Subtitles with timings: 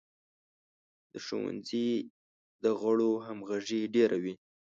[1.11, 1.89] د ښوونځي
[2.63, 4.33] د غړو همغږي ډیره وي.